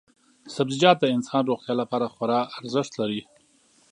سبزیجات 0.55 0.97
د 1.01 1.05
انسان 1.15 1.41
روغتیا 1.51 1.73
لپاره 1.81 2.11
خورا 2.13 2.39
ارزښت 2.57 2.91
لري. 3.01 3.21